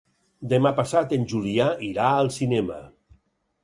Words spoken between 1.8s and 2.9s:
irà al cinema.